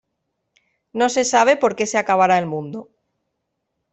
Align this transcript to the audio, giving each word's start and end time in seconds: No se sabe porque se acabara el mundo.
No 0.93 1.09
se 1.09 1.23
sabe 1.23 1.57
porque 1.57 1.85
se 1.85 1.99
acabara 1.99 2.39
el 2.39 2.47
mundo. 2.47 2.89